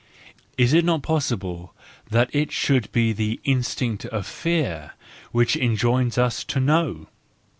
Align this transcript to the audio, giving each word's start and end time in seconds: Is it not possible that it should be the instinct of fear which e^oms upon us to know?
Is 0.57 0.73
it 0.73 0.83
not 0.83 1.03
possible 1.03 1.75
that 2.09 2.33
it 2.33 2.51
should 2.51 2.91
be 2.91 3.13
the 3.13 3.39
instinct 3.43 4.03
of 4.05 4.25
fear 4.25 4.93
which 5.31 5.53
e^oms 5.53 5.83
upon 6.17 6.25
us 6.25 6.43
to 6.43 6.59
know? 6.59 7.07